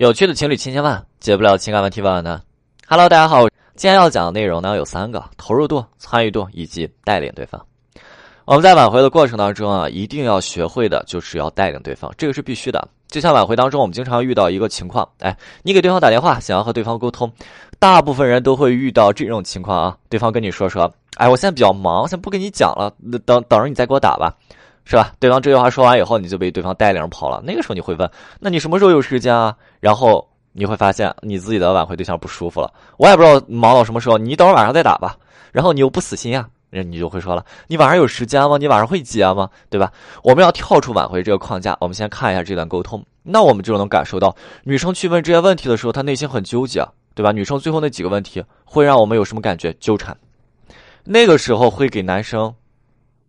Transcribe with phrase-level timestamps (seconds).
[0.00, 2.40] 有趣的情侣千千万，解不了情感问题万万难。
[2.88, 7.62] Hello，大家好，今天要讲的内容呢有三个：投入度、参与度以及带领对方。
[8.46, 12.88] 我们在挽回的过程当中啊，一定要学会的就是要带领对方，这个是必须的。
[13.08, 17.30] 就像挽回当中，我们经常遇到一个情况，哎，你给对方打电话，想要和对方沟通，
[17.78, 19.98] 大部分人都会遇到这种情况啊。
[20.08, 22.90] 对方跟你说说，哎，我现在比较忙，先不跟你讲了，
[23.26, 24.34] 等等着你再给我打吧。
[24.84, 25.12] 是吧？
[25.18, 27.40] 对方这句话说完以后，你就被对方带领跑了。
[27.44, 28.10] 那个时候你会问：
[28.40, 29.56] 那你什么时候有时间啊？
[29.78, 32.72] 然后你会发现你自己的挽回对象不舒服了。
[32.96, 35.16] 我也不知道忙到什么时候，你等会晚上再打吧。
[35.52, 38.56] 然后你又不死心呀，人你就会说了：你晚上有时间吗？
[38.58, 39.48] 你晚上会接吗？
[39.68, 39.92] 对吧？
[40.22, 47.30] 我们要跳出挽回这个框架，我们先看一下这段沟通，那我们就能感受到女生去问这些问题的时候，她内心很纠结，对吧？
[47.32, 49.72] 女生最后那几个问题会让我们有什么感觉？
[49.74, 50.16] 纠缠。
[51.04, 52.52] 那个时候会给男生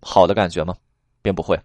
[0.01, 0.75] 好的感觉吗？
[1.21, 1.59] 并不会，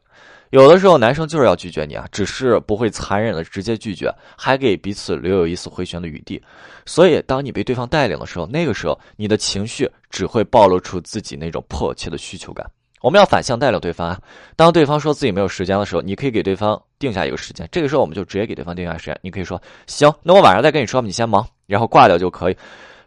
[0.51, 6.43] 有的时候男生就是要拒绝你啊，只是不会残忍的直接拒绝，还给彼此留有一丝回旋的余地。
[6.85, 12.65] 所以，当你被对方带领的时候，那个时候你的情绪只会暴露出自己那种迫切的需求感。
[13.03, 14.21] 我们要反向带领对方啊，
[14.57, 17.69] 当对方说自己没有时间的时候，你可以给对方定下一个时间。
[17.71, 19.19] 这个时候，我们就直接给对方定下时间。
[19.23, 22.57] 你可以说：“行，那我晚上再跟你说吧，你先忙，然后挂掉就可以。”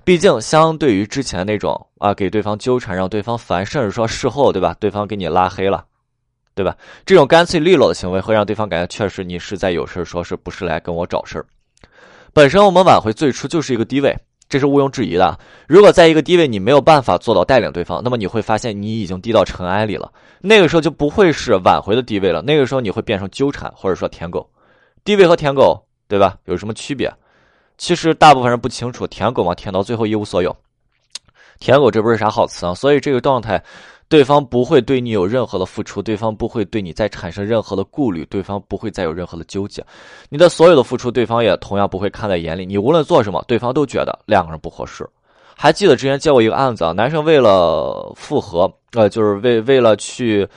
[0.06, 5.86] 毕竟，相对于之前那种啊，给对方纠缠，让对方烦，甚至说事后对吧，对方给你拉黑了。
[6.60, 6.76] 对吧？
[7.06, 11.46] 这种干脆利落的行为会让对方感觉确实你是在有事说是不是来跟我找事儿。
[12.34, 14.14] 本身我们挽回最初就是一个低位，
[14.50, 15.40] 这是毋庸置疑的。
[15.70, 20.12] 如果在一个低位你没有办法做到带领对方，那么你会发现你已经低到尘埃里了。
[20.42, 24.46] 那个时候就不会是挽回的低位了，那个时候你会变成纠缠或者说舔狗。
[25.06, 26.36] 低位和舔狗，对吧？
[26.44, 27.10] 有什么区别？
[27.78, 30.54] 其实大部分人不清楚，舔狗嘛，舔到最后一无所有。
[31.60, 33.64] 舔狗这不是啥好词啊，所以这个状态。
[34.10, 39.86] 对方不会对你有任何的付出，对方不会对你再产生任何的顾虑，对方不会再有任何的纠结，
[40.30, 42.66] 你的所有的付出，对方也同样不会看在眼里。
[42.66, 45.08] 你无论做什么，对方都觉得两个人不合适。
[45.56, 50.48] 还记得之前接过一个案子啊，男生为了复合，呃，就是为为了去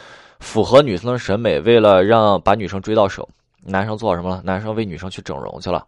[0.40, 3.28] 符合女生的审美，为了让把女生追到手，
[3.62, 4.40] 男生做什么了？
[4.44, 5.84] 男生为女生去整容去了。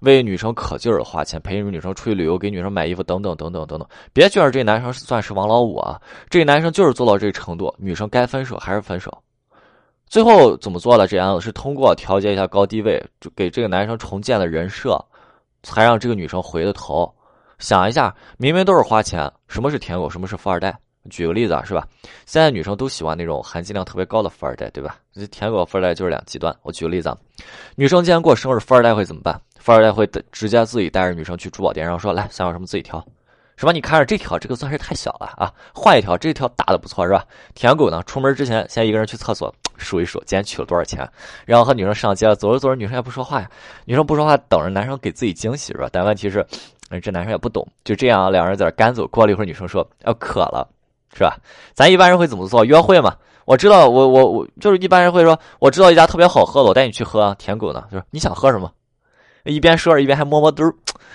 [0.00, 3.88] 为女生可劲儿的花钱，陪女生出去旅游，给女生买衣服，等等等等等等。
[4.12, 9.22] 别觉得这男生算是王老五啊，这男生就是做到这程度，女生该分手还是分手。
[10.06, 11.06] 最后怎么做的？
[11.06, 15.04] 这案子是通过调节一下高低位，就给这个男生重建了人设，
[15.62, 17.12] 才让这个女生回的头。
[17.58, 20.78] 想一下，明明都是花钱，什么是舔狗，什么是富二代？
[21.08, 21.86] 举个例子啊，是吧？
[22.24, 24.96] 现在女生都喜欢那种含金量特别高的富二代，对吧？
[25.12, 26.54] 这舔狗富二代就是两极端。
[26.62, 27.16] 我举个例子啊，
[27.76, 29.40] 女生今天过生日，富二代会怎么办？
[29.66, 33.04] 富二代会直接自己带着女生去珠宝店，然后说：“来，想要什么自己挑，
[33.56, 33.72] 是吧？
[33.72, 41.04] 你看着这条，这个钻石太小了啊，换一条，这条大的不错，是吧？”舔狗呢，出门之前先一个人去厕所数一数，今天取了多少钱，
[41.46, 43.50] 然后和女生上街了，走着走着，女生也不说话呀，
[43.86, 45.88] 女生不说话，等着男生给自己惊喜，是吧？
[45.90, 46.46] 但问题是，
[47.02, 49.04] 这男生也不懂，就这样，两人在这干走。
[49.08, 50.64] 过了一会儿，女生说：“要渴了，
[51.12, 51.36] 是吧？”
[51.74, 52.64] 咱一般人会怎么做？
[52.64, 53.16] 约会嘛，
[53.46, 58.70] 我知道，我我我就是一般人会说：“我知道一家特别好喝的，我带你去喝。”舔狗呢，就是你想喝什么？
[59.46, 60.64] 一边说着，一边还摸摸兜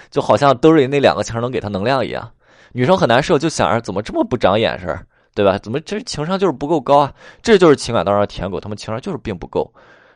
[0.09, 2.29] 就好像兜里那两个钱能给他能量一样。
[2.73, 4.87] 女生很难受，就想着怎么这么不长眼神，
[5.35, 5.57] 对吧？
[5.57, 7.13] 怎么这情商就是不够高啊？
[7.41, 9.69] 这就是情感当中的舔狗，他们情商就是并不够。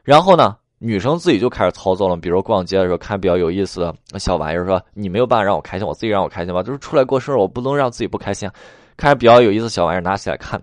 [0.03, 6.64] 然后呢，女生自己就开始操作了，比如逛街的时候看比较有意思的小玩意儿，说你没有办法让我开心，我自己让我开心吧。
[6.64, 8.50] 就是出来过生日，我不能让自己不开心。
[8.96, 10.62] 看着比较有意思小玩意儿，拿起来看，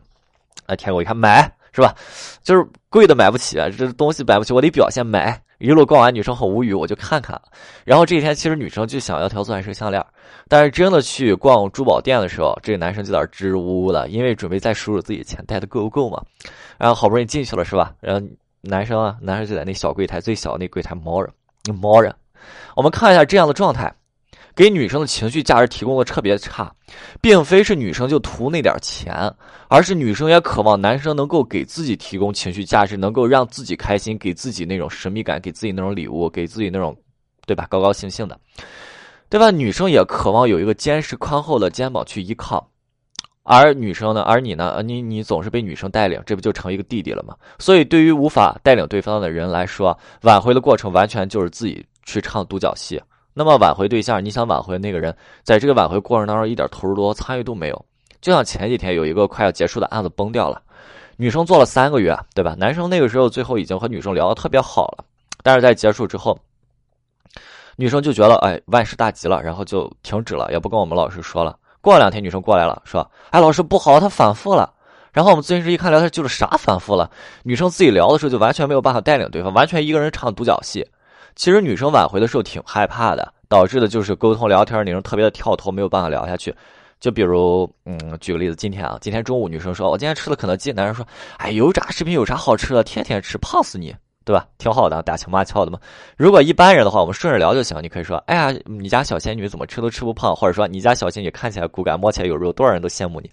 [0.67, 1.95] 哎，舔狗一看买是吧？
[2.43, 5.39] 就是贵的买不起，这东西买不起，我得表现买。
[5.63, 7.41] 一路逛完，女生很无语，我就看看。
[7.85, 10.05] 然后这一天，其实女生就想要条钻石项链，
[10.49, 16.21] 但是真的去逛珠宝店的时候，这个男生就在那儿支支吾吾的，因为准备再数数自己钱带的够不够嘛。
[16.79, 17.95] 然后好不容易进去了，是吧？
[18.01, 18.27] 然后
[18.63, 21.33] 男生啊，男生就在那小柜台最小那柜台猫着，
[21.81, 22.13] 猫着。
[22.75, 23.95] 我们看一下这样的状态。
[24.55, 26.71] 给女生的情绪价值提供的特别差，
[27.21, 29.33] 并非是女生就图那点钱，
[29.69, 36.97] 而是女生也渴望男生能够给自己提供情绪价值，能够让自己开心，给自己那种神秘感，给自己那种礼物，给自己那种，
[37.47, 37.67] 对吧？
[37.71, 38.39] 高高兴兴的，
[39.31, 39.51] 对吧？
[39.51, 42.69] 女生也渴望有一个坚实宽厚的肩膀去依靠，
[43.45, 44.21] 而女生呢？
[44.21, 44.83] 而你呢？
[44.85, 47.35] 你你总是被女生带领，这不就成一个弟弟了吗？
[47.59, 53.01] 所以，对于无法带领对方的人来说，挽回的过程完全就是自己去唱独角戏。
[53.35, 57.85] 那么挽回对象，你想挽回那个人，在这个挽回过程当中一点投入多参与度没有，
[58.21, 60.61] 就像前几天有一个快要结束的案子崩掉了，
[61.17, 62.55] 女生做了三个月，对吧？
[62.59, 65.05] 男生那个时候最后已经和女生聊得特别好了，
[65.43, 66.39] 但是在结束之后，
[67.77, 71.57] 女生就觉得哎万事大吉了，然后就停止了，也不跟我们老师说了。
[71.81, 74.73] 过了两天，女生过来了，说哎老师不好，他反复了。
[75.11, 77.11] 然后我们咨询师一看聊天就是啥反复了，
[77.43, 80.87] 女生自己聊的时候就完全没有办法带领对方，完全一个人唱独角戏。
[81.35, 86.55] 其实女生挽回的时候挺害怕的，导致的就是沟通聊天，女生特别的跳脱，没有办法聊下去。
[87.01, 91.05] 就比如，嗯，举个例子，今天啊，今天中午女生说，我今天吃了肯德基，男生说，
[91.37, 92.85] 哎，油炸食品有啥好吃的？
[92.85, 93.93] 天天吃，胖死你，
[94.25, 94.47] 对吧？
[94.57, 95.81] 挺好的，打情骂俏的嘛。
[96.17, 97.77] 如果一般人的话，我们顺着聊就行。
[97.83, 103.29] 你可以说，哎呀，你家小仙女怎么吃都吃不胖，或者说你家小仙女看起来骨感，摸起来有肉，多少人都羡慕你。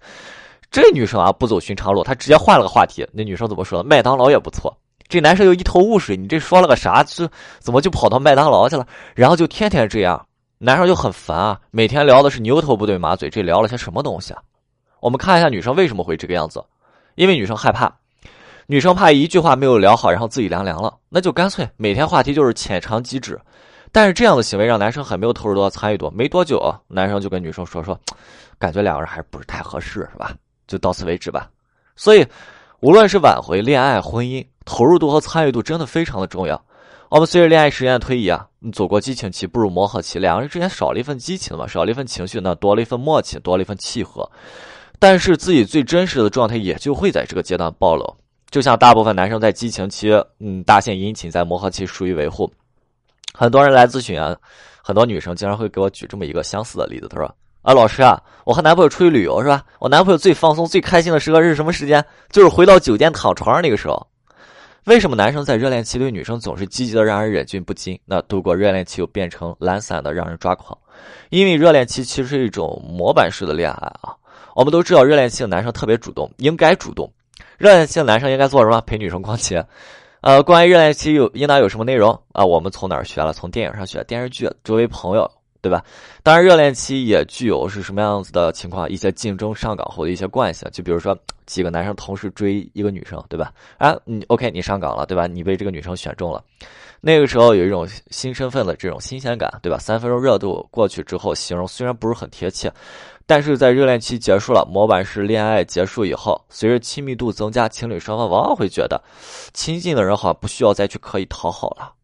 [0.71, 3.07] 这女生啊，不走寻常路，她直接换了个话题。
[3.11, 3.83] 那女生怎么说？
[3.83, 4.75] 麦当劳也不错。
[5.09, 7.03] 这男生又一头雾水，你这说了个啥？
[7.03, 8.87] 这怎么就跑到麦当劳去了？
[9.15, 10.25] 然后就天天这样。
[10.59, 14.41] 男生就很烦啊，每天聊的是牛头不对马嘴，这聊了些什么东西啊？
[14.99, 16.61] 我们看一下女生为什么会这个样子，
[17.15, 17.89] 因为女生害怕，
[18.67, 23.39] 女生怕一句话没有聊好，然后自己凉凉了，那就干脆每天话题就是浅尝即止。
[23.91, 27.97] 但是这样的行为让男生很没有投入多参与多，没多久，男生就跟女生说说，
[28.59, 30.35] 感觉两个人还是不是太合适，是吧？
[30.67, 31.49] 就到此为止吧。
[31.95, 32.27] 所以，
[32.81, 36.63] 无论是挽回、恋爱、婚姻，投入度和参与度真的非常的重要。
[37.09, 44.29] 我们随着恋爱时间的推移啊，走过激情期，步入磨合期，两个人之间少了一份激情嘛，少了一份情绪，那多了一份默契，多了一份契合。
[44.99, 48.15] 但是自己最真实的状态也就会在这个阶段暴露。
[48.51, 52.47] 就像大部分男生在激情期，嗯，大献殷勤，在磨合期疏于维护。
[53.33, 54.37] 很多人来咨询啊，
[54.83, 57.25] 很多女生经常会给我举这么一个相似的例子，她说
[57.63, 59.63] ：“啊，老师啊，我和男朋友出去旅游是吧？
[59.79, 62.05] 我男朋友最放松、最开心的时刻是什么时间？
[62.29, 64.05] 就是回到酒店躺床上那个时候。”
[64.85, 67.99] 为什么男生在热恋期对女生总是积极的让人忍俊不禁？
[68.05, 70.77] 那度过热恋期又变成懒散的让人抓狂？
[71.29, 74.15] 因为热恋期其实是一种模板式的恋爱啊。
[74.55, 77.11] 我们都知道热恋期的男生特别主动，应该主动。
[77.57, 78.81] 热恋期的男生应该做什么？
[78.81, 79.63] 陪女生逛街。
[80.21, 82.43] 呃，关于热恋期有应当有什么内容啊？
[82.43, 83.31] 我们从哪儿学了？
[83.31, 85.29] 从电影上学，电视剧，周围朋友。
[85.61, 85.83] 对吧？
[86.23, 88.89] 当然，热恋期也具有是什么样子的情况？
[88.89, 93.51] 一些竞争上岗后的一些惯性，就比如说几个男生同时追一个女生，对吧？
[93.77, 95.27] 啊，你 OK，你上岗了，对吧？
[95.27, 96.43] 你被这个女生选中了，
[97.01, 99.77] 那个时候有一种新身份的这种新鲜感，对吧？
[99.77, 102.71] 三分钟热度过去之后，形容虽然不是很贴切，
[103.25, 109.01] 但是在热恋期结束了，模板式恋爱结束以后，随着亲密度增加，情侣双方往往会觉得，
[109.53, 111.98] 亲近的人好像不需要再去刻意讨好了。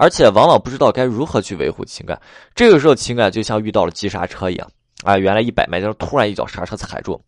[0.00, 2.20] 而且往往不知道该如何去维护情感，
[2.54, 4.70] 这个时候情感就像遇到了急刹车一样，
[5.02, 7.20] 啊，原来一百迈，就是突然一脚刹车踩住。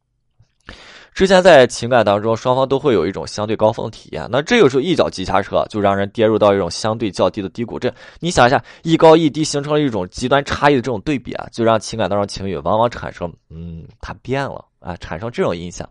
[1.13, 7.77] 之前在情感当中，双方都会有一种相对高峰体验，那这个时候一脚急刹车，就让人跌入到一种相对较低的低谷。
[7.77, 15.87] 这你想一下，一高一低形成了一种极端差异的这种对比啊，就让情感当中情侣往往产生，嗯，他变了啊，产生这种印象，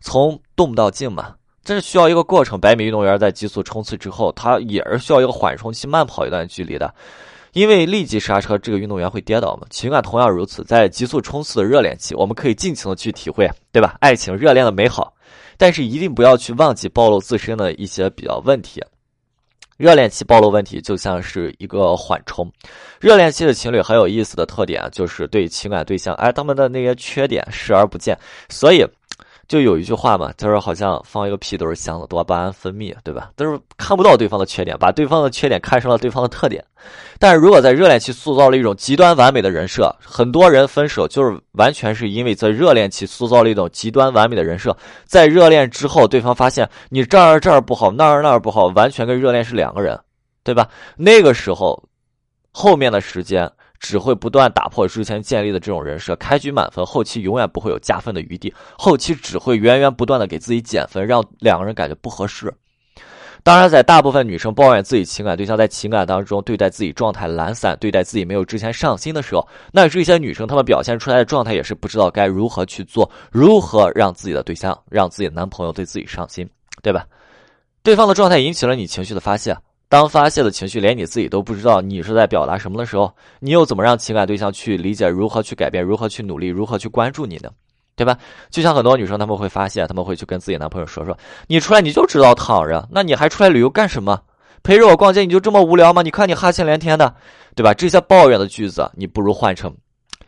[0.00, 1.36] 从动到静嘛。
[1.68, 2.58] 这是需要一个过程。
[2.58, 6.94] 百米运动员在急速冲刺之后，他也是需要一个缓冲期，慢跑一段距离的。
[7.52, 9.66] 因为立即刹车，这个运动员会跌倒嘛。
[9.68, 13.98] 情感同样如此，在急速冲刺的热恋期，我们可以尽情的去体会，对吧？
[14.00, 15.12] 爱情热恋的美好，
[15.58, 18.82] 但是一定不要去忘记暴露自身的一些比较问题。
[19.76, 22.50] 热恋期暴露问题就像是一个缓冲。
[22.98, 28.18] 热恋期的情侣很有意思的特点，就是对情感对象，哎，他们的那些缺点视而不见，
[28.48, 28.86] 所以。
[29.48, 33.30] 就有一句话嘛，他说好像放一个屁都是香的，多巴胺分泌，对吧？
[33.34, 36.62] 都是看不到对方的缺点，把对方的缺点看成了对方的特点。
[37.18, 49.98] 但是如果在热恋期塑造了一种极端完美的人设，很多人分手就是完全是因为在热恋期塑造了一种极端完美的人设，在热恋之后，对方发现你这儿这儿不好，那儿那儿不好，完全跟热恋是两个人，
[50.44, 50.68] 对吧？
[50.98, 51.82] 那个时候，
[52.52, 53.50] 后面的时间。
[53.80, 62.52] 只会不断打破之前建立的这种人设，开局满分，后期永远不会有加分的余地，后期只会源源不断的给自己减分，让两个人感觉不合适。
[63.44, 76.46] 当然，在大部分女生抱怨自己情感对象在情感当中对待自己状态懒散，对待自己没有之前上心的时候，那这些女生她们表现出来的状态也是不知道该如何去做，如何让自己的对象，让自己的男朋友对自己上心，
[76.82, 77.06] 对吧？
[77.84, 79.56] 对方的状态引起了你情绪的发泄。
[79.88, 87.50] 当发泄的情绪连你自己都不知道你是在表达什么的时候，你又怎么让情感对象去理解如何去改变、如何去努力、如何去关注你呢？
[87.96, 88.16] 对吧？
[88.50, 91.16] 就像很多女生，她们会发现，她们会去跟自己男朋友说说
[91.48, 94.20] ：“你出来你就知道躺着，那你还出来旅游干什么？
[94.62, 96.02] 陪着我逛街你就这么无聊吗？
[96.02, 97.12] 你看你哈欠连天的，
[97.56, 99.74] 对吧？”这些抱怨的句子，你不如换成：“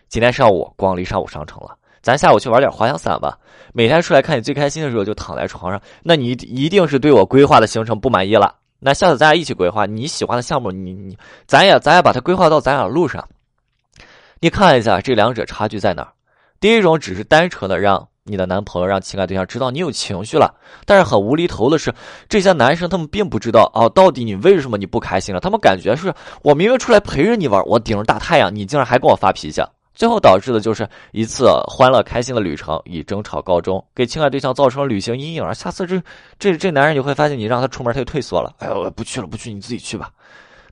[0.08, 3.38] 今天上午逛了一上午商城了，咱下午去玩点滑翔伞吧。”
[3.72, 8.56] 每天出来看你最开心的时候就躺在床上，那你一定是对我规划的行程不满意了。
[8.80, 13.28] 那下次咱俩一起规划你喜欢的项目，你你，咱也咱也把它规划到咱俩路上。
[14.40, 16.12] 你看一下这两者差距在哪儿？
[16.58, 20.54] 第一种只是单纯的让你的男朋友、让情感对象知道你有情绪了，
[20.86, 21.92] 但是很无厘头的是，
[22.28, 25.40] 这些男生他们并不知道哦，到底你为什么你不开心了？
[25.40, 29.62] 他们感觉是我明明出来陪着你玩，我顶着大太阳，你竟然还跟我发脾气。
[30.00, 35.44] 最后导致的就是一次欢乐开心的旅程以争吵告终，给情感对象造成了旅行阴影。
[35.44, 36.02] 而下次这
[36.38, 38.50] 这这男人你会发现，你让他出门他就退缩了。
[38.60, 40.10] 哎呦，不去了，不去，你自己去吧。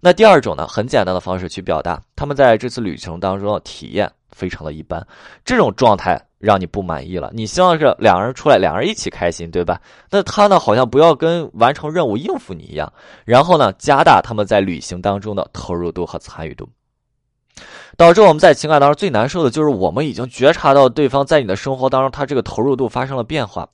[0.01, 5.07] 那第二种呢，很简单的方式去表达，他们在这次旅程当中的体验非常的一般，
[5.45, 7.31] 这种状态让你不满意了。
[7.35, 9.79] 你希望是两个人出来，两个人一起开心，对吧？
[10.11, 12.91] 那他呢，好像不要跟完成任务应付你一样，
[13.27, 16.67] 然后呢，加大他们在旅行当中的投入度和参与度，
[17.97, 23.69] 导致我们在情感当中最难受的就是我们已经觉察到对方在你的生活当中他这个投入度发生了变化。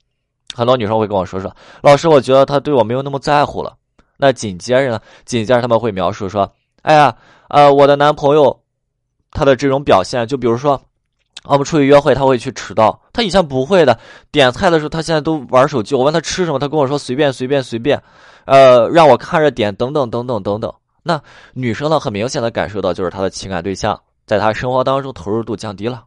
[0.54, 3.75] 很多女生会跟我说说，老师，我觉得他对我没有那么在乎了。
[4.16, 5.00] 那紧接着呢？
[5.25, 6.49] 紧接着他们会描述说
[6.83, 7.16] ：“哎呀，
[7.49, 8.61] 呃，我的男朋友，
[9.33, 10.80] 他的这种表现，就比如说，
[11.42, 13.02] 我们出去约会，他会去迟到。
[13.12, 13.99] 他以前不会的，
[14.30, 15.97] 点菜的时候，他现在都玩手机。
[15.97, 18.00] 我问他吃什么，他跟我说随便随便随便，
[18.44, 20.73] 呃，让我看着点，等等等等等等。
[21.04, 26.04] 那女生呢，很明显的感受到，就是她的情感对象在她生活当中投入度降低了，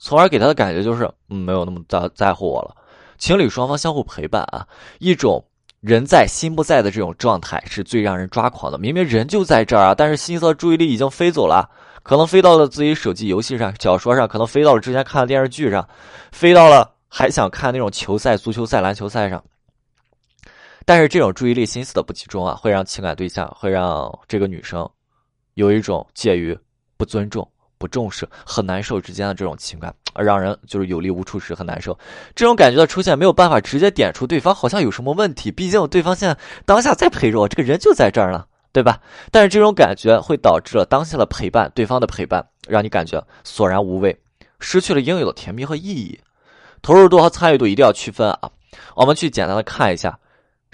[0.00, 2.74] 从而给她的感觉就是，嗯，没有那么在在乎我了。
[3.16, 4.66] 情侣双方相互陪伴啊，
[4.98, 5.44] 一种。”
[5.82, 8.78] 人在心不在的这种状态是最让人抓狂的。
[8.78, 11.68] 明明人就在这儿啊，但是心思注意力已经飞走了，
[12.02, 15.86] 可能飞到了自己手机游戏上、小说上，可能飞到了之前看的电视剧上，
[16.32, 19.40] 飞到了还想看那种球赛、足球赛、篮球赛上。
[20.86, 24.88] 但是这种注意力、心思的不集中啊，会让情感对象，会让这个女生
[25.52, 26.58] 有一种介于
[26.96, 27.46] 不尊重。
[27.78, 31.96] 不重视很难受之间的这种情感，而让人就是有力无处使，很难受。
[32.34, 35.52] 这种感觉的出现，没有办法直接点出对方好像有什么问题。
[35.52, 38.98] 毕竟对方现在当下在陪着我，这个人就在这儿了，对吧？
[39.30, 44.18] 但是这种感觉会导致了当下的陪伴，对方的陪伴让你感觉索然无味，
[44.58, 46.18] 失去了应有的甜蜜和意义。
[46.80, 48.50] 投入度和参与度一定要区分啊！
[48.94, 50.18] 我们去简单的看一下，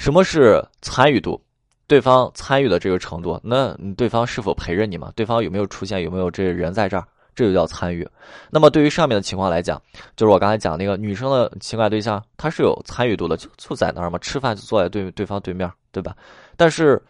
[0.03, 1.41] 什么是参与度。
[1.87, 5.13] 对方参与的这个程度，那你对方是否陪着你嘛？
[5.15, 6.03] 对方有没有出现？
[6.03, 7.07] 有没有这人在这儿？
[7.37, 8.05] 这就叫参与。
[8.51, 9.81] 那么对于上面的情况来讲，
[10.17, 16.17] 就是我刚才讲那个女生的情感对象，她是有参与度的，就就在那儿嘛，吃饭就坐在对对方对面，对吧？
[16.57, 17.01] 但是，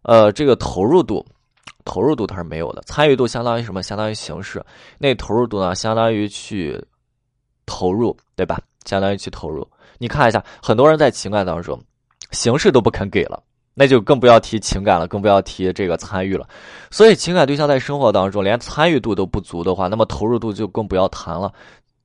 [0.00, 1.22] 呃，这个投入度，
[1.84, 2.80] 投入度它是没有的。
[2.86, 3.82] 参与度相当于什么？
[3.82, 4.64] 相当于形式。
[4.96, 5.74] 那投入度呢？
[5.74, 6.82] 相当于去
[7.66, 8.58] 投入，对吧？
[8.86, 9.68] 相当于去投入。
[9.98, 11.78] 你看一下，很多人在情感当中，
[12.30, 13.42] 形式都不肯给了。
[13.80, 16.44] 那就更不要提情感了，更不要提这个参与了。
[16.90, 21.52] 所以，情感对象在生活当中连参与度都不足的话，那么投入度就更不要谈了。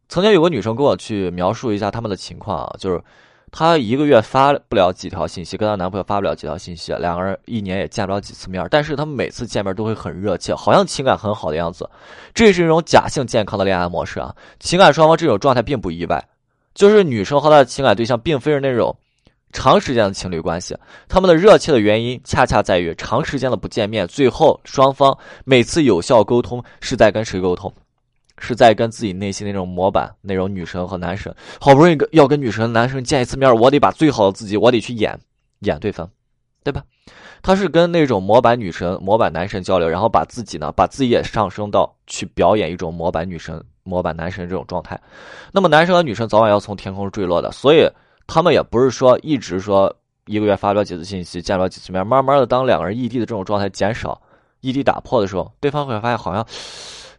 [0.08, 3.03] 曾经有个女生跟我去描述一下他们的情况啊，就是
[3.50, 11.89] 她一个月发不了几条信息，跟她男朋友发不了几条信息，两个人一年也见不了几次面，但是他们每次见面都会很热切，好像情感很好的样子。
[12.36, 14.36] 这是一种假性健康的恋爱模式啊！
[14.60, 16.24] 情感双方这种状态并不意外，
[16.75, 18.96] 就是女生和她的情感对象并非是那种。
[19.54, 20.76] 长时间的情侣关系，
[21.08, 27.72] 他们的热切的原因恰恰在于长时间的不见面，最后双方每次有效沟通是在跟谁沟通？
[28.40, 35.18] 是在跟自己内心那种模板那种女神和男神，好不容易要跟女神男神见一次面，我得把最好的自己，我得去演
[35.60, 36.10] 演对方，
[36.64, 36.84] 对吧？
[37.44, 45.00] 他是跟那种模板女神、模板男神交流，然后把自己呢，把自己也上升到去表演一种模板女神、模板男神这种状态。
[45.52, 47.88] 那么男生和女生早晚要从天空坠落的，所以。
[48.25, 49.94] 他们也不是说一直说
[50.25, 52.06] 一个月发不了几次信息，见不了几次面。
[52.06, 54.22] 慢慢的，当两个人异地的这种状态减少，
[54.62, 56.46] 异地打破的时候，对方会发现好像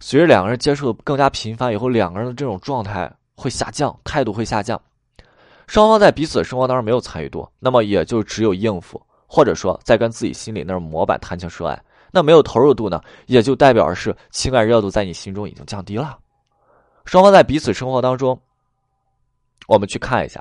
[0.00, 4.80] 随着两个人接触的更加频繁以后，两个人的这种状态会下降，态度会下降。
[5.66, 11.82] 双方在彼此的生活当中没有参与度，那么也就只有应付，或者说在跟自己心里那种模板谈情说爱。
[12.11, 16.18] 那没有投入度呢，也就代表是情感热度在你心中已经降低了。
[17.04, 18.40] 双方在彼此生活当中，
[19.66, 20.40] 我们去看一下。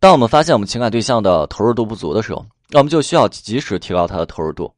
[0.00, 4.72] 当我们发现我们情感对象的投入度不足的时候，那我们就需要及时提高他的投入度。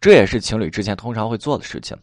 [0.00, 1.96] 这也是情侣之前通常会做的事情。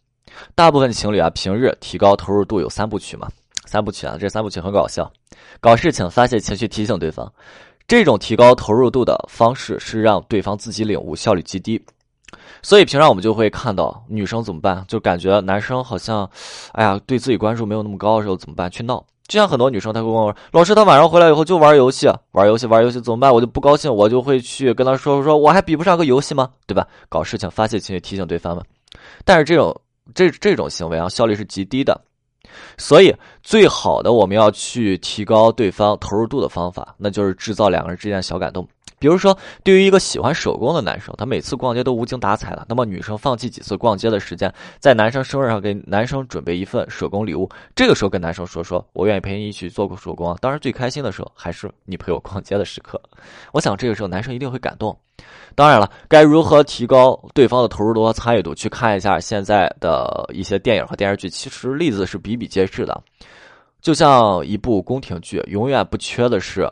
[0.53, 3.29] 大部分情侣啊，平日提高投入度有三部曲嘛。
[3.65, 5.09] 三部曲啊，这三部曲很搞笑。
[5.61, 7.31] 搞事情、发泄情绪、提醒对方。
[7.87, 11.81] 这种提高投入度的方式是让对方自己领悟，效率极低。
[12.61, 14.83] 所以平常我们就会看到女生怎么办？
[14.85, 16.29] 就感觉男生好像，
[16.73, 18.69] 哎呀，对自己关注没有那么高的时候怎么办？
[18.69, 19.05] 去闹。
[19.27, 23.33] 就像很多女生，她会问我：“老师，她晚上回来以后就玩游戏，玩游戏，玩游戏怎么办？
[23.33, 26.49] 我就不高兴，我就会去跟她说说，我还比不上个游戏吗？
[26.67, 26.87] 对吧？
[27.09, 28.61] 搞事情，发泄情绪，提醒对方嘛。
[29.23, 29.75] 但是这种
[30.13, 31.99] 这这种行为啊，效率是极低的。
[32.77, 42.65] 所以，最好的我们要去提高对方投入度的方法，那就是制造两个人之间的小感动。”比如说，对于一个喜欢手工的男生，他每次逛街都无精打采的。
[42.69, 47.47] 那么，女生放弃几次逛街的时间，在男生生日上给男生准备一份手工礼物。
[47.75, 52.99] 这个时候跟男生说：“说我愿意陪你一起做个手工。”当然，最开心的时候还是你陪我逛街的时刻。
[53.51, 54.97] 我想这个时候男生一定会感动。
[55.55, 58.53] 当然了，该如何提高对方的投入度和参与度？
[58.53, 63.03] 去看一下现在的一些电影和电视剧，其实例子是比比皆是的。
[63.81, 66.69] 就像一部宫廷剧，永远不缺的是。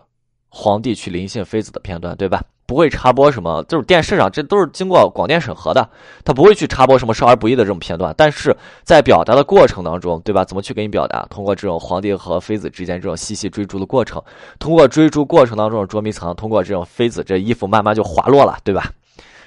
[0.56, 2.40] 皇帝去临幸妃子的片段，对吧？
[2.66, 5.88] 不会插播什么，就是电视上这都是经过广电审核的，
[6.24, 8.14] 他不会去插播什么少儿不宜的这种片段。
[8.18, 10.44] 但是在表达的过程当中，对吧？
[10.46, 11.26] 怎么去给你表达？
[11.30, 14.22] 通过这种皇帝和妃子之间这种细细追逐的过程，
[14.60, 18.92] 通过追逐过程当中的捉迷藏，通过这种妃子这衣服慢慢就滑落了，对吧？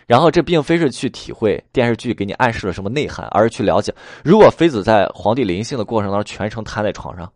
[0.07, 3.93] 然后这并非是去体会电视剧给你暗示了什么内涵，而是去了解，
[4.23, 7.29] 如果妃子在皇帝临幸的过程当中全程瘫在床上，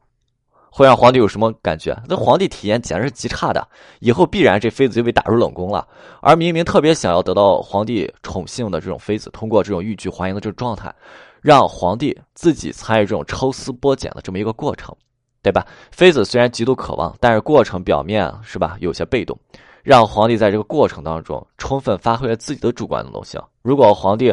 [0.71, 1.97] 会让皇帝有什么感觉？
[2.09, 3.67] 那皇帝体验简直是极差的，
[3.99, 5.87] 以后必然这妃子就被打入冷宫了。
[6.21, 10.95] 而明明特别想要得到皇帝宠幸的这种妃子，通过这种欲拒还迎的这种状态，
[11.41, 14.95] 让皇帝自己参与这种抽丝剥茧的这么一个过程，
[15.43, 15.67] 对吧？
[15.91, 19.37] 妃子虽然极度渴望，但是过程表面是吧有些被动。
[19.83, 23.41] 让皇帝在这个过程当中充分发挥了自己的主观能动性。
[23.63, 24.31] 如果皇帝，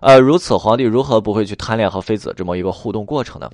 [0.00, 3.48] 呃，如此，皇帝如何不会去贪恋和妃子这么一个互动过程呢？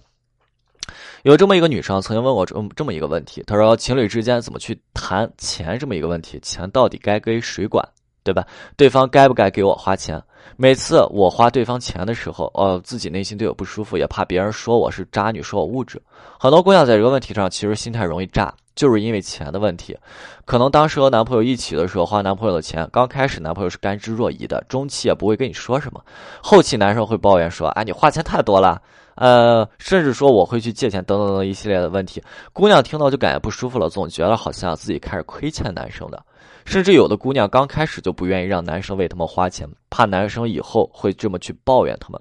[1.23, 6.39] 有这么一个女生曾经问我这么这么一个问题，她说：“情侣之间怎么去谈钱这么一个问题？
[6.41, 7.89] 钱到底该归谁管，
[8.25, 8.45] 对吧？
[8.77, 10.21] 对方该不该给我花钱？
[10.57, 16.01] 每次我花对方钱的时候，呃，自己内心都有不舒服，也怕别人说我是渣女，说我物质。
[16.39, 19.97] 很多姑娘在这个问题上其实心态容易炸。”就是因为钱的问题，
[20.45, 26.05] 可能当时和男朋友一起的时候花男朋友的钱，刚开始男朋友是甘之若饴的，中期也不会跟你说什么，
[26.43, 28.83] 后期男生会抱怨说：“哎，你花钱太多了。”
[29.15, 32.21] 呃，甚至说我会去借钱等等等一系列的问题，
[32.53, 36.21] 姑娘听到就感觉不舒服了，总觉得好像自己开始亏欠男生的，
[36.65, 42.21] 甚至有的姑娘刚开始就不愿意让男生为他们花钱，怕男生以后会这么去抱怨他们。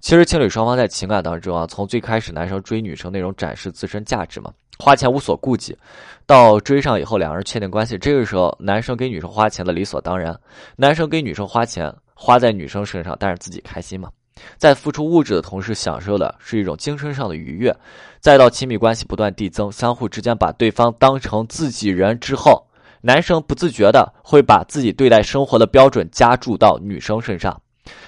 [0.00, 4.52] 其实情侣双方在情感当中啊，从最开始男生追女生那种展示自身价值嘛。
[4.78, 5.76] 花钱无所顾忌，
[6.24, 10.38] 到追上以后，两个人确定关系，这个时候男生给女生花钱的理所当然。
[10.76, 14.08] 男生给女生花钱，花在女生身上，但是自己开心嘛，
[14.56, 17.76] 在付出物质的同时，享受的是一种精神上的愉悦。
[18.20, 22.64] 再到亲密关系不断递增，相互之间把对方当成自己人之后，
[23.00, 27.60] 男生不自觉的会把自己对待生活的标准加注到女生身上，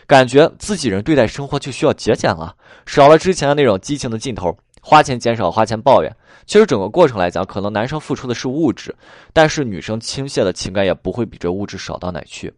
[0.06, 2.54] 感觉自己人对待生活就需要节俭了，
[2.86, 4.56] 少了之前的那种激情的劲头。
[4.82, 6.10] 花钱减少，花钱抱怨。
[6.46, 8.96] 其实整个过程来讲，可能男生付出的是物质，
[9.30, 12.50] 但是女生倾泻的情感也不会比这物质少到哪去。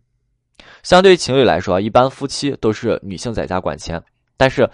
[0.84, 4.00] 相对于情侣来说，一般夫妻都是女性在家管钱，
[4.36, 4.70] 但是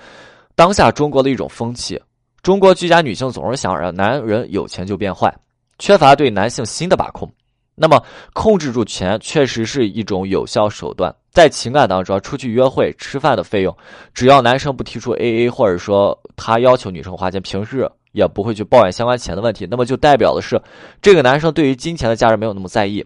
[0.55, 1.99] 当下中国的一种风气，
[2.43, 5.35] 中国居家女性总是想让男人有钱就变坏，
[5.79, 7.33] 缺乏对男性心的把控。
[7.79, 11.15] 那么，控制住钱确实是一种有效手段。
[11.31, 13.77] 在情感当中，出去约会、吃饭的费用，
[14.13, 20.61] 只要男生不提出 A A，或者说他要求女生花钱，平时也不会去抱怨相关钱的问题，那么就代表的是，
[21.01, 23.05] 这个男生对于金钱的价值没有那么在意。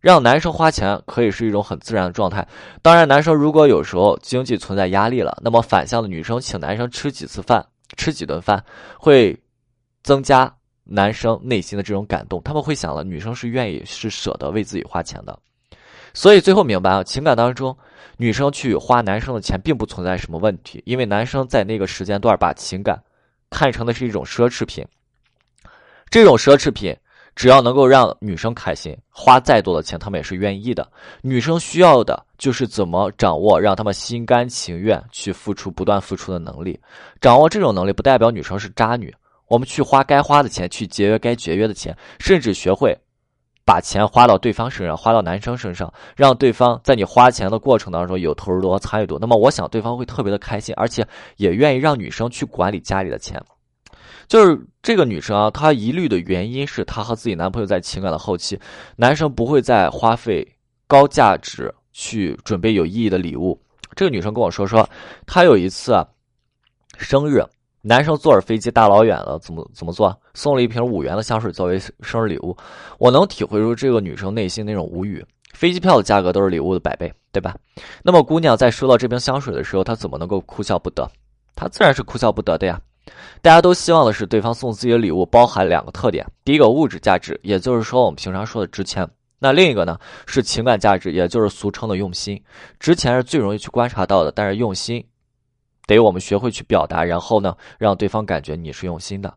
[0.00, 2.46] 让男生花钱可以是一种很自然的状态。
[2.82, 7.64] 当然，男生如果有时候经济存在压力了，那么反向的女生请男生吃几次饭、
[7.96, 8.62] 吃几顿饭，
[8.98, 9.38] 会
[10.02, 10.52] 增加。
[10.84, 15.38] 男生内心的这种感动，他们会想了，女生是愿意是舍得为自己花钱的，
[16.12, 17.76] 所以最后明白啊，情感当中，
[18.18, 23.02] 女生去花男生的钱并不存在什么问题，因为男生在那个时间段把情感
[23.48, 24.84] 看成的是一种奢侈品，
[26.10, 26.94] 这种奢侈品
[27.34, 30.86] 只要能够让女生开心，花再多的钱他们也是愿意的。
[31.22, 36.78] 女生需要的就是怎么掌握让他们心甘情愿去付出、不断付出的能力，
[37.20, 39.12] 掌握这种能力不代表女生是渣女。
[39.48, 42.96] 我们去花该花的钱，去节约该节约的钱，甚至学会
[43.64, 49.18] 把钱花到对方身上，花到男生身上，让对方在你花钱的过程当中有投入度和参与度。
[49.20, 53.42] 那么，我想对方会特别的开心，而且也愿意让女生去管理家里的钱。
[54.26, 58.58] 就是这个女生啊，她疑虑的原因是她和自己男朋友在情感的后期，
[58.96, 60.46] 男生不会再花费
[60.86, 63.60] 高价值去准备有意义的礼物。
[63.94, 64.88] 这个女生跟我说说，
[65.26, 66.06] 她有一次，
[66.98, 67.44] 生日。
[67.86, 70.18] 男生坐着飞机大老远的，怎么怎么做？
[70.32, 72.56] 送了一瓶五元的香水作为生日礼物，
[72.98, 75.22] 我能体会出这个女生内心那种无语。
[75.52, 77.54] 飞机票的价格都是礼物的百倍，对吧？
[78.02, 81.06] 那么姑娘在收到这瓶香水的时候，她怎么能够哭笑不得？
[81.54, 82.80] 她自然是哭笑不得的呀。
[83.42, 89.04] 大家都希望的是对方送自己的礼物包含两个特点：第一个物质价值，也就是说我们平常说的值钱；
[89.38, 92.42] 那另一个呢是情感价值，也就是俗称的用心。
[92.80, 95.04] 值钱是最容易去观察到的，但是用心。
[95.86, 99.32] 得我们学会去表达，然后呢，让对方感觉你是用心的。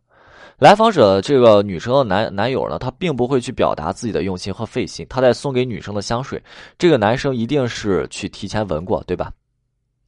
[0.57, 5.05] 来访者这个女生的男男友呢，他并不会去表达自己的用心和费心。
[5.07, 6.41] 他在送给女生的香水，
[6.79, 9.31] 这个男生一定是去提前闻过，对吧？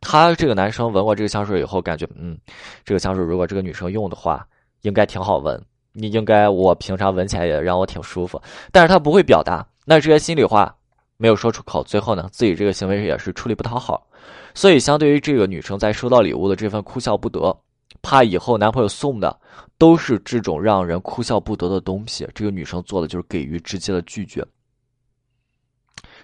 [0.02, 2.38] 他这个男生闻过这个香水以后，感觉嗯，
[2.84, 4.44] 这个香水如果这个女生用的话，
[4.82, 5.62] 应该挺好闻。
[5.92, 10.74] 你应该我平常闻起来也让我挺舒服，但是他不会表达，那这些心里话
[11.18, 14.08] 没有说出口，最后呢，自己这个行为也是出力不讨好。
[14.54, 17.56] 所以，相对于这个女生在收到礼物的这份哭笑不得，
[18.02, 19.40] 怕以后男朋友送的
[19.78, 24.46] 都是这种让人哭笑不得的东西，这个女生做的就是给予直接的拒绝。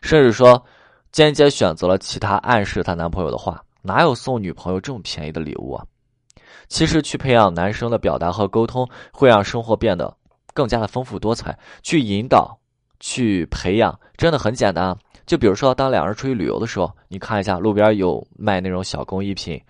[0.02, 0.64] 甚至说
[1.12, 3.62] 间接选择了其他暗示她男朋友的话。
[3.88, 5.86] 哪有送女朋友这么便宜的礼物啊？
[6.68, 10.12] 其实去培养男生的表达和沟通，会让生活变得
[10.56, 11.56] 更加的丰富多彩。
[11.84, 12.60] 去引导、
[13.00, 14.98] 去培养，真的很简单。
[15.26, 19.62] 就比如说，当两人出去旅游的时候，你看一下路边有卖那种小工艺品，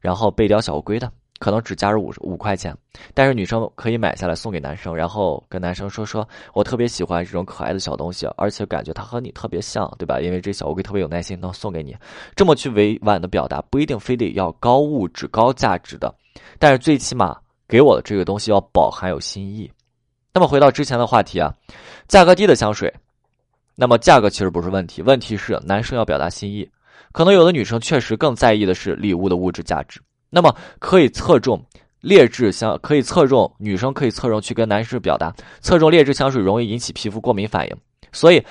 [0.00, 1.10] 然后背雕小乌龟的。
[1.40, 2.76] 可能只加入五五块钱，
[3.14, 10.20] 但是女生可以买下来送给男生，然后跟男生说说，我特别喜欢这种可爱的小东西，而且感觉它和你特别像，对吧？
[10.20, 11.96] 因为这小乌龟特别有耐心，能送给你。
[12.34, 16.12] 这么去委婉的表达，不一定非得要高物质、高价值的，
[16.58, 19.70] 但是最起码给我的这个东西要饱含有心意。
[20.34, 21.54] 那么回到之前的话题啊，
[22.08, 22.92] 价格低的香水，
[23.80, 26.68] 那么价格其实不是问题，问题是男生要表达心意。
[27.12, 30.00] 可能有的女生确实更在意的是礼物的物质价值。
[30.30, 31.64] 那么可以侧重
[32.00, 37.76] 劣质香，可以侧重女生可以侧重去跟男士表达，侧重劣质香水容易引起皮肤过敏反应。
[38.10, 38.44] 所以，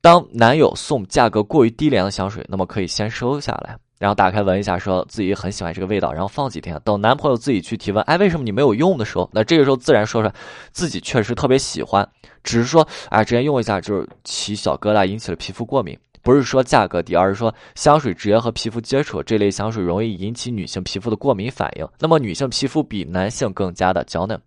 [0.00, 10.34] 当男友送价格过于低廉的香水，那么可以先收下来，然后打开闻一下，说自己很喜欢这个味道，然后放几天，等男朋友自己去提问，哎，为什么你没有用的时候，那这个时候自然说出来
[10.72, 12.08] 自己确实特别喜欢，
[12.42, 15.96] 只是说哎，之前用一下就是起小疙瘩，引起了皮肤过敏。
[16.22, 21.88] 不是说价格低，而是说香水直接和皮肤接触，这类香水容易引起女性皮肤的过敏反应。
[21.98, 24.38] 那么女性皮肤比男性更加的娇嫩，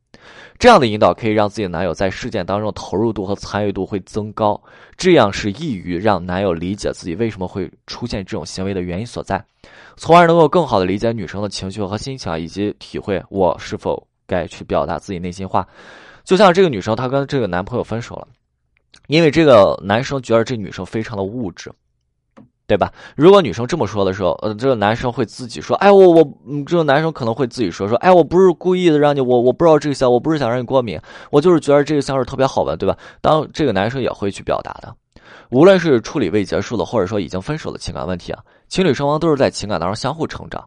[0.60, 4.62] 这样的引导可以让自己的男友在事件当中投入度和参与度会增高，
[4.98, 9.44] 这样是易于让男友理解自己为什么会出现这种行为的原因所在，
[9.98, 15.68] 从而能够更好的理解女生的情绪和心情，以及体会我是否该去表达自己内心话。
[16.24, 18.28] 就像这个女生，她跟这个男朋友分手了。
[19.08, 21.70] 因为这个男生觉得这女生非常的物质，
[22.66, 22.92] 对吧？
[23.16, 31.00] 如果女生这么说的时候，呃，这个男生会自己说：“哎，我我，嗯，这个男生可能会自己说说，哎，我不是故意的让你，我我不知道这个香，我不是想让你过敏，
[31.30, 34.96] 我就是觉得这个香水特别好闻，对吧？”当这个男生也会去表达的，
[35.52, 40.64] 无论是处理未结束的，或者说已经分手的情感问题啊，情侣双方都是在情感当中相互成长。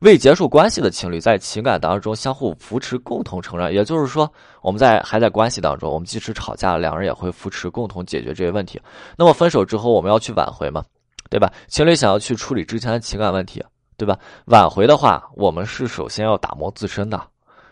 [0.00, 3.72] 未结束关系的情侣在情感当中相互扶持，共同成长。
[3.72, 8.78] 也就是说，我们在还在关系当中，我们即使吵架了，两人也会扶持，共同解决这些问题。
[9.16, 10.82] 那么分手之后，我们要去挽回嘛，
[11.34, 11.52] 对吧？
[11.66, 13.60] 情侣想要去处理之前的情感问题，
[13.96, 14.16] 对吧？
[14.44, 17.20] 挽回的话，我们是首先要打磨自身的，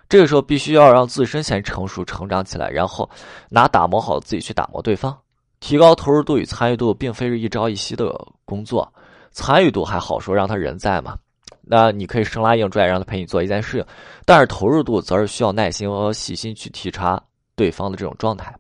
[0.09, 3.09] 这个时候必须要让自身先成熟成长起来，然后
[3.49, 5.17] 拿打磨好自己去打磨对方。
[5.61, 8.13] 提高投入度与参与度，并非是一朝一夕的
[8.45, 8.93] 工作，
[9.31, 11.17] 参与度还好说，让他人在嘛。
[11.61, 13.87] 那你可以生拉硬拽让他陪你做一件事，
[14.27, 17.23] 但是投入度则是需要耐心和细心去体察
[17.55, 18.53] 对方的这种状态。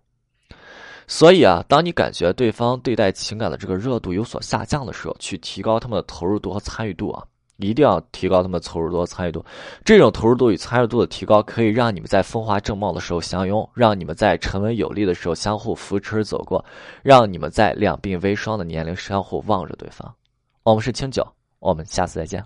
[1.14, 7.22] 所以啊，当你感觉对方对待情感的这个热度有所下降的时候，去提高他们的投入度和参与度啊，
[7.58, 9.44] 一定要提高他们的投入度和参与度。
[9.84, 16.64] 这种投入度与参与度的提高，可以让你们在风华正茂的时候相拥，让你们在沉稳有力的时候相互扶持走过，
[17.02, 20.14] 让你们在两鬓微霜的年龄相互望着对方。
[20.62, 21.22] 我们是清酒，
[21.58, 22.42] 我们下次再见。